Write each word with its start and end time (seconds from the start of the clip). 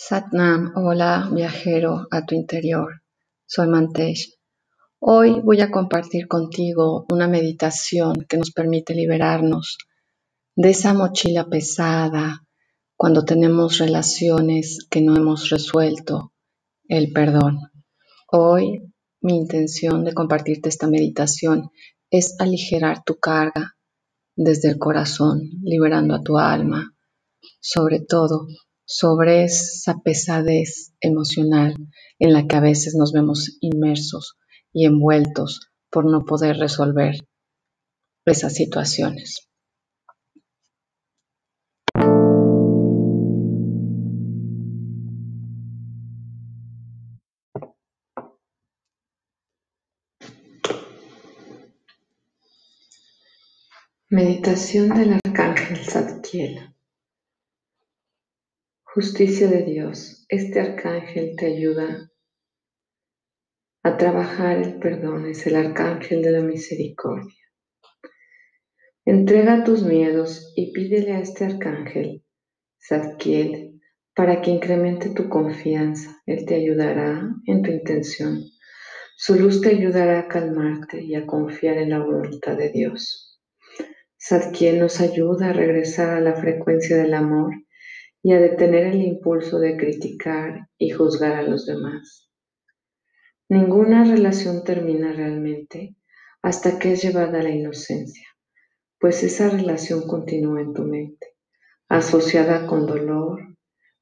Satnam, 0.00 0.74
hola 0.76 1.28
viajero 1.32 2.06
a 2.12 2.24
tu 2.24 2.36
interior. 2.36 3.02
Soy 3.46 3.66
Mantesh. 3.66 4.32
Hoy 5.00 5.40
voy 5.40 5.60
a 5.60 5.72
compartir 5.72 6.28
contigo 6.28 7.04
una 7.10 7.26
meditación 7.26 8.24
que 8.28 8.36
nos 8.36 8.52
permite 8.52 8.94
liberarnos 8.94 9.76
de 10.54 10.70
esa 10.70 10.94
mochila 10.94 11.48
pesada 11.48 12.46
cuando 12.96 13.24
tenemos 13.24 13.78
relaciones 13.78 14.86
que 14.88 15.00
no 15.00 15.16
hemos 15.16 15.50
resuelto, 15.50 16.32
el 16.86 17.12
perdón. 17.12 17.58
Hoy 18.30 18.92
mi 19.20 19.34
intención 19.34 20.04
de 20.04 20.14
compartirte 20.14 20.68
esta 20.68 20.86
meditación 20.86 21.72
es 22.08 22.36
aligerar 22.38 23.02
tu 23.02 23.18
carga 23.18 23.74
desde 24.36 24.68
el 24.68 24.78
corazón, 24.78 25.40
liberando 25.64 26.14
a 26.14 26.22
tu 26.22 26.38
alma, 26.38 26.94
sobre 27.58 27.98
todo 27.98 28.46
sobre 28.90 29.44
esa 29.44 29.98
pesadez 30.02 30.94
emocional 31.02 31.76
en 32.18 32.32
la 32.32 32.46
que 32.46 32.56
a 32.56 32.60
veces 32.60 32.94
nos 32.94 33.12
vemos 33.12 33.58
inmersos 33.60 34.38
y 34.72 34.86
envueltos 34.86 35.68
por 35.90 36.10
no 36.10 36.24
poder 36.24 36.56
resolver 36.56 37.16
esas 38.24 38.54
situaciones. 38.54 39.46
Meditación 54.08 54.88
del 54.88 55.20
Arcángel 55.22 55.84
Zadkiel. 55.84 56.77
Justicia 59.00 59.46
de 59.46 59.62
Dios, 59.62 60.26
este 60.28 60.58
arcángel 60.58 61.36
te 61.36 61.46
ayuda 61.46 62.10
a 63.84 63.96
trabajar 63.96 64.58
el 64.58 64.80
perdón, 64.80 65.26
es 65.26 65.46
el 65.46 65.54
arcángel 65.54 66.20
de 66.20 66.32
la 66.32 66.40
misericordia. 66.40 67.44
Entrega 69.04 69.62
tus 69.62 69.84
miedos 69.84 70.52
y 70.56 70.72
pídele 70.72 71.12
a 71.12 71.20
este 71.20 71.44
arcángel, 71.44 72.24
Zadkiel, 72.88 73.80
para 74.16 74.42
que 74.42 74.50
incremente 74.50 75.10
tu 75.10 75.28
confianza. 75.28 76.20
Él 76.26 76.44
te 76.44 76.56
ayudará 76.56 77.22
en 77.46 77.62
tu 77.62 77.70
intención. 77.70 78.42
Su 79.16 79.36
luz 79.36 79.60
te 79.60 79.68
ayudará 79.68 80.18
a 80.18 80.26
calmarte 80.26 81.04
y 81.04 81.14
a 81.14 81.24
confiar 81.24 81.78
en 81.78 81.90
la 81.90 82.00
voluntad 82.00 82.56
de 82.56 82.70
Dios. 82.70 83.40
Zadkiel 84.20 84.80
nos 84.80 85.00
ayuda 85.00 85.50
a 85.50 85.52
regresar 85.52 86.16
a 86.16 86.20
la 86.20 86.34
frecuencia 86.34 86.96
del 86.96 87.14
amor 87.14 87.54
y 88.22 88.32
a 88.32 88.40
detener 88.40 88.86
el 88.86 89.02
impulso 89.02 89.58
de 89.58 89.76
criticar 89.76 90.68
y 90.76 90.90
juzgar 90.90 91.32
a 91.32 91.42
los 91.42 91.66
demás. 91.66 92.28
Ninguna 93.48 94.04
relación 94.04 94.64
termina 94.64 95.12
realmente 95.12 95.96
hasta 96.42 96.78
que 96.78 96.92
es 96.92 97.02
llevada 97.02 97.40
a 97.40 97.42
la 97.42 97.50
inocencia, 97.50 98.28
pues 98.98 99.22
esa 99.22 99.48
relación 99.48 100.06
continúa 100.06 100.60
en 100.60 100.74
tu 100.74 100.82
mente, 100.82 101.34
asociada 101.88 102.66
con 102.66 102.86
dolor 102.86 103.56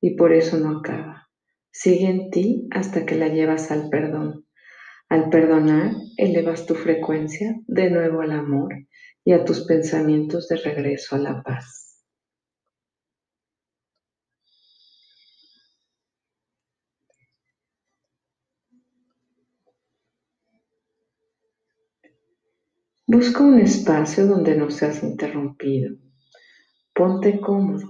y 0.00 0.16
por 0.16 0.32
eso 0.32 0.58
no 0.58 0.78
acaba. 0.78 1.28
Sigue 1.70 2.06
en 2.06 2.30
ti 2.30 2.66
hasta 2.72 3.06
que 3.06 3.14
la 3.14 3.28
llevas 3.28 3.70
al 3.70 3.88
perdón. 3.90 4.46
Al 5.08 5.30
perdonar, 5.30 5.92
elevas 6.16 6.66
tu 6.66 6.74
frecuencia 6.74 7.54
de 7.66 7.90
nuevo 7.90 8.20
al 8.20 8.32
amor 8.32 8.74
y 9.24 9.32
a 9.32 9.44
tus 9.44 9.64
pensamientos 9.64 10.48
de 10.48 10.56
regreso 10.56 11.14
a 11.14 11.18
la 11.18 11.42
paz. 11.42 11.77
Busca 23.10 23.42
un 23.42 23.58
espacio 23.58 24.26
donde 24.26 24.54
no 24.54 24.70
seas 24.70 25.02
interrumpido. 25.02 25.96
Ponte 26.94 27.40
cómodo. 27.40 27.88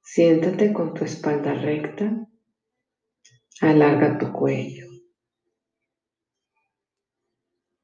Siéntate 0.00 0.72
con 0.72 0.94
tu 0.94 1.04
espalda 1.04 1.52
recta. 1.52 2.28
Alarga 3.60 4.18
tu 4.18 4.30
cuello. 4.30 4.86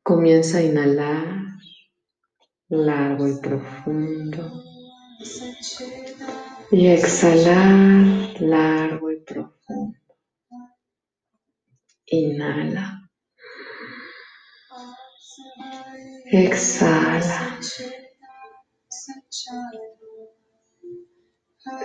Comienza 0.04 0.58
a 0.58 0.62
inhalar 0.62 1.42
largo 2.68 3.26
y 3.26 3.40
profundo. 3.40 4.62
Y 6.70 6.86
exhalar 6.86 8.40
largo 8.40 9.10
y 9.10 9.20
profundo. 9.24 9.98
Inhala. 12.06 13.05
Exhala. 16.32 17.60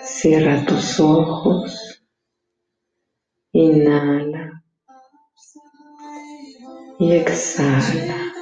Cierra 0.03 0.65
tus 0.65 0.99
ojos. 0.99 2.03
Inhala. 3.53 4.63
Y 6.99 7.11
exhala. 7.13 8.33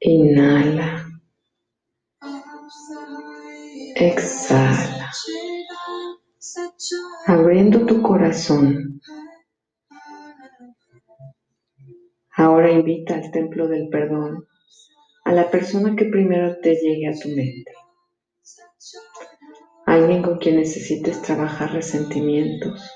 Inhala. 0.00 1.06
Exhala. 3.96 5.10
Abriendo 7.26 7.84
tu 7.84 8.00
corazón 8.02 9.00
Ahora 12.56 12.72
invita 12.72 13.16
al 13.16 13.30
templo 13.30 13.68
del 13.68 13.90
perdón 13.90 14.48
a 15.24 15.32
la 15.32 15.50
persona 15.50 15.94
que 15.94 16.06
primero 16.06 16.58
te 16.62 16.74
llegue 16.74 17.06
a 17.06 17.12
tu 17.12 17.28
mente. 17.28 17.70
Alguien 19.84 20.22
con 20.22 20.38
quien 20.38 20.56
necesites 20.56 21.20
trabajar 21.20 21.74
resentimientos, 21.74 22.90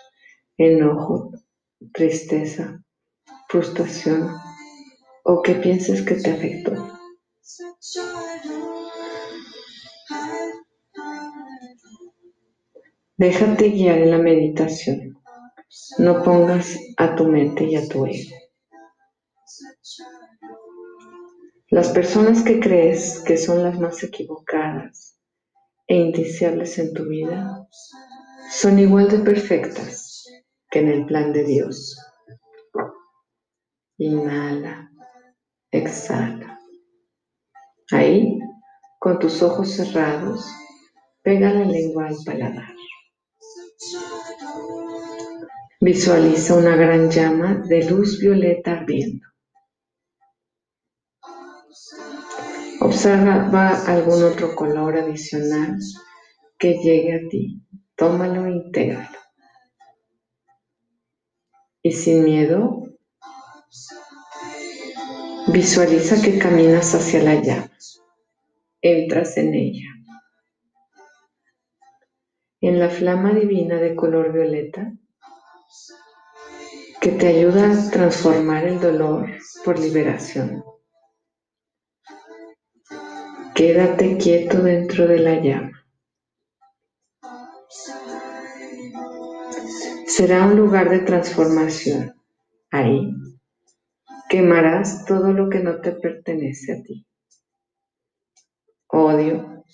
enojo, 0.56 1.32
tristeza, 1.92 2.82
frustración 3.50 4.30
o 5.24 5.42
que 5.42 5.56
pienses 5.56 6.00
que 6.06 6.14
te 6.14 6.30
afectó. 6.30 6.98
Déjate 13.18 13.68
guiar 13.68 13.98
en 13.98 14.10
la 14.10 14.18
meditación. 14.18 15.18
No 15.98 16.22
pongas 16.22 16.78
a 16.96 17.14
tu 17.14 17.26
mente 17.26 17.64
y 17.64 17.76
a 17.76 17.86
tu 17.86 18.06
ego. 18.06 18.49
Las 21.72 21.90
personas 21.90 22.42
que 22.42 22.58
crees 22.58 23.20
que 23.20 23.36
son 23.36 23.62
las 23.62 23.78
más 23.78 24.02
equivocadas 24.02 25.16
e 25.86 25.94
indiciables 25.94 26.76
en 26.80 26.92
tu 26.92 27.04
vida 27.04 27.68
son 28.50 28.80
igual 28.80 29.08
de 29.08 29.20
perfectas 29.20 30.24
que 30.68 30.80
en 30.80 30.88
el 30.88 31.06
plan 31.06 31.32
de 31.32 31.44
Dios. 31.44 31.96
Inhala, 33.98 34.90
exhala. 35.70 36.58
Ahí, 37.92 38.36
con 38.98 39.20
tus 39.20 39.40
ojos 39.40 39.70
cerrados, 39.70 40.44
pega 41.22 41.52
la 41.52 41.64
lengua 41.64 42.08
al 42.08 42.16
paladar. 42.26 42.74
Visualiza 45.80 46.56
una 46.56 46.74
gran 46.74 47.12
llama 47.12 47.62
de 47.68 47.88
luz 47.88 48.18
violeta 48.18 48.72
ardiendo. 48.72 49.30
Observa 52.82 53.84
algún 53.86 54.22
otro 54.22 54.54
color 54.54 54.96
adicional 54.96 55.76
que 56.58 56.78
llegue 56.78 57.14
a 57.14 57.28
ti. 57.28 57.62
Tómalo 57.94 58.46
e 58.46 58.52
intégralo. 58.52 59.18
Y 61.82 61.92
sin 61.92 62.24
miedo, 62.24 62.84
visualiza 65.52 66.22
que 66.22 66.38
caminas 66.38 66.94
hacia 66.94 67.22
la 67.22 67.34
llama. 67.34 67.70
Entras 68.80 69.36
en 69.36 69.54
ella. 69.54 69.88
En 72.62 72.78
la 72.78 72.88
flama 72.88 73.34
divina 73.34 73.76
de 73.76 73.94
color 73.94 74.32
violeta, 74.32 74.92
que 77.00 77.12
te 77.12 77.28
ayuda 77.28 77.72
a 77.72 77.90
transformar 77.90 78.64
el 78.64 78.80
dolor 78.80 79.30
por 79.64 79.78
liberación. 79.78 80.64
Quédate 83.54 84.16
quieto 84.16 84.62
dentro 84.62 85.06
de 85.06 85.18
la 85.18 85.34
llama. 85.40 85.86
Será 90.06 90.46
un 90.46 90.56
lugar 90.56 90.90
de 90.90 91.00
transformación. 91.00 92.14
Ahí 92.70 93.12
quemarás 94.28 95.04
todo 95.04 95.32
lo 95.32 95.48
que 95.48 95.60
no 95.60 95.80
te 95.80 95.92
pertenece 95.92 96.72
a 96.72 96.82
ti. 96.82 97.06
odio, 98.92 99.64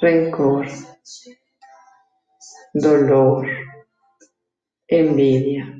rencor, 0.00 0.66
dolor, 2.74 3.46
envidia, 4.86 5.74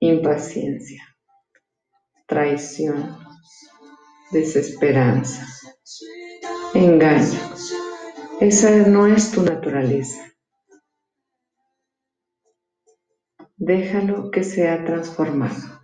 impaciencia, 0.00 1.02
traición, 2.26 3.27
desesperanza, 4.30 5.46
engaño. 6.74 7.40
Esa 8.40 8.70
no 8.70 9.06
es 9.06 9.32
tu 9.32 9.42
naturaleza. 9.42 10.32
Déjalo 13.56 14.30
que 14.30 14.44
sea 14.44 14.84
transformado. 14.84 15.80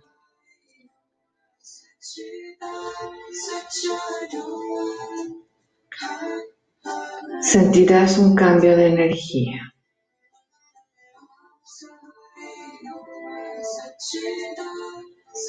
Sentirás 7.41 8.17
un 8.17 8.35
cambio 8.35 8.77
de 8.77 8.87
energía. 8.87 9.73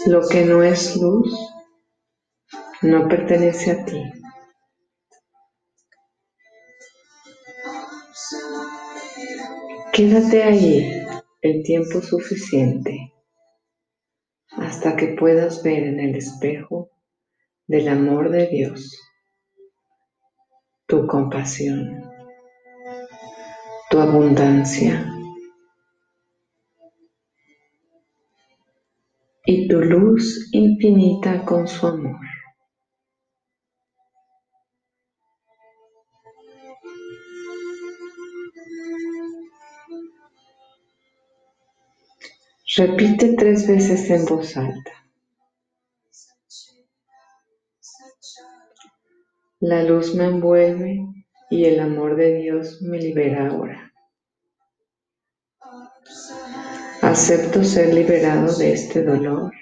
Lo 0.07 0.27
que 0.29 0.45
no 0.45 0.63
es 0.63 0.97
luz 0.97 1.56
no 2.83 3.09
pertenece 3.09 3.71
a 3.71 3.85
ti. 3.85 4.03
Quédate 9.93 10.43
ahí 10.43 11.07
el 11.41 11.63
tiempo 11.63 12.03
suficiente 12.03 13.13
hasta 14.51 14.97
que 14.97 15.09
puedas 15.09 15.63
ver 15.63 15.85
en 15.85 16.01
el 16.01 16.17
espejo 16.17 16.91
del 17.67 17.89
amor 17.89 18.31
de 18.31 18.47
Dios 18.49 19.07
tu 20.87 21.05
compasión, 21.09 22.01
tu 23.91 23.99
abundancia 23.99 25.13
y 29.45 29.67
tu 29.67 29.81
luz 29.81 30.49
infinita 30.53 31.45
con 31.45 31.67
su 31.67 31.89
amor. 31.89 32.26
Repite 42.75 43.37
tres 43.37 43.69
veces 43.69 44.11
en 44.11 44.25
voz 44.25 44.57
alta. 44.57 44.91
La 49.61 49.85
luz 49.85 50.17
me 50.17 50.25
envuelve 50.25 50.99
y 51.49 51.65
el 51.67 51.79
amor 51.79 52.17
de 52.17 52.35
Dios 52.39 52.83
me 52.83 52.99
libera 52.99 53.49
ahora. 53.49 53.93
Acepto 57.03 57.63
ser 57.63 57.95
liberado 57.95 58.53
de 58.57 58.73
este 58.73 59.05
dolor 59.05 59.53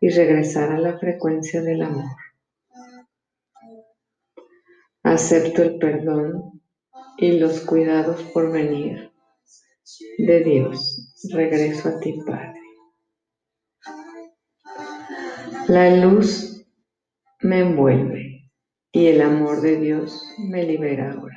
y 0.00 0.08
regresar 0.08 0.72
a 0.72 0.78
la 0.78 0.98
frecuencia 0.98 1.60
del 1.60 1.82
amor. 1.82 2.16
Acepto 5.02 5.62
el 5.62 5.76
perdón 5.76 6.62
y 7.18 7.38
los 7.38 7.60
cuidados 7.60 8.22
por 8.32 8.50
venir 8.50 9.12
de 10.16 10.40
Dios 10.40 10.99
regreso 11.32 11.88
a 11.88 12.00
ti, 12.00 12.18
Padre. 12.26 12.60
La 15.68 15.94
luz 15.96 16.66
me 17.40 17.60
envuelve 17.60 18.50
y 18.92 19.06
el 19.06 19.20
amor 19.20 19.60
de 19.60 19.78
Dios 19.78 20.22
me 20.38 20.64
libera 20.64 21.12
ahora. 21.12 21.36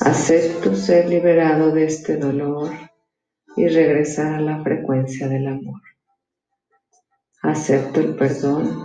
Acepto 0.00 0.74
ser 0.74 1.08
liberado 1.08 1.70
de 1.70 1.84
este 1.84 2.16
dolor 2.16 2.70
y 3.56 3.68
regresar 3.68 4.34
a 4.34 4.40
la 4.40 4.62
frecuencia 4.62 5.28
del 5.28 5.46
amor. 5.46 5.80
Acepto 7.42 8.00
el 8.00 8.16
perdón 8.16 8.82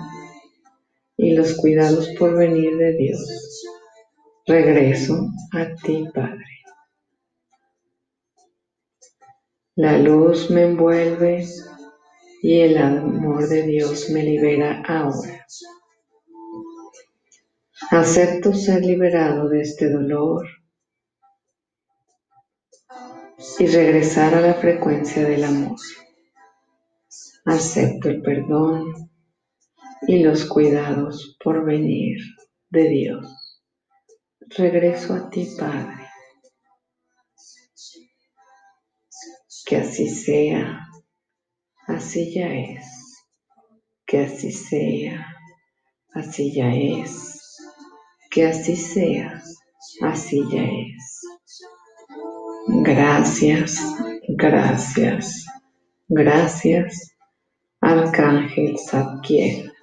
y 1.17 1.33
los 1.33 1.55
cuidados 1.55 2.09
por 2.19 2.37
venir 2.37 2.77
de 2.77 2.93
Dios. 2.93 3.63
Regreso 4.45 5.29
a 5.53 5.73
ti, 5.75 6.05
Padre. 6.13 6.56
La 9.77 9.95
luz 9.99 10.49
me 10.49 10.63
envuelve 10.63 11.45
y 12.41 12.61
el 12.61 12.79
amor 12.79 13.47
de 13.47 13.61
Dios 13.61 14.09
me 14.09 14.23
libera 14.23 14.81
ahora. 14.87 15.45
Acepto 17.91 18.55
ser 18.55 18.83
liberado 18.83 19.47
de 19.49 19.61
este 19.61 19.91
dolor 19.91 20.47
y 23.59 23.67
regresar 23.67 24.33
a 24.33 24.41
la 24.41 24.55
frecuencia 24.55 25.23
del 25.23 25.43
amor. 25.43 25.77
Acepto 27.45 28.09
el 28.09 28.23
perdón 28.23 29.11
y 30.07 30.23
los 30.23 30.45
cuidados 30.45 31.37
por 31.43 31.63
venir 31.63 32.17
de 32.71 32.89
Dios. 32.89 33.61
Regreso 34.39 35.13
a 35.13 35.29
ti, 35.29 35.47
Padre. 35.55 36.06
que 39.67 39.75
así 39.75 40.07
sea, 40.07 40.87
así 41.87 42.33
ya 42.33 42.47
es, 42.47 42.85
que 44.05 44.19
así 44.19 44.49
sea, 44.49 45.27
así 46.13 46.53
ya 46.53 46.73
es, 46.73 47.41
que 48.31 48.45
así 48.47 48.77
sea, 48.77 49.43
así 50.03 50.41
ya 50.49 50.63
es. 50.63 51.21
Gracias, 52.81 53.81
gracias, 54.29 55.45
gracias, 56.07 57.11
Arcángel 57.81 58.77
Zadkiel. 58.79 59.73